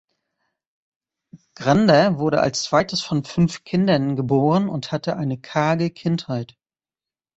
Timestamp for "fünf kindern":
3.23-4.15